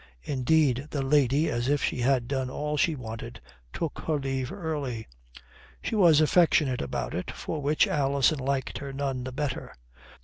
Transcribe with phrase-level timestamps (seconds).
[0.23, 3.39] Indeed, the lady, as if she had done all she wanted,
[3.71, 5.07] took her leave early.
[5.83, 9.75] She was affectionate about it, for which Alison liked her none the better.